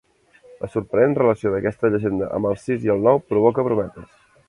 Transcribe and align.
La 0.63 0.69
sorprenent 0.75 1.13
relació 1.19 1.53
d'aquesta 1.55 1.93
llegenda 1.97 2.33
amb 2.39 2.51
el 2.53 2.59
sis 2.65 2.89
i 2.91 2.95
el 2.97 3.09
nou 3.11 3.25
provoca 3.33 3.71
brometes. 3.71 4.15